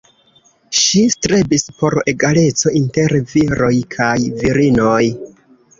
Ŝi 0.83 1.03
strebis 1.15 1.67
por 1.83 1.97
egaleco 2.15 2.75
inter 2.81 3.17
viroj 3.35 3.73
kaj 3.99 4.19
virinoj. 4.43 5.01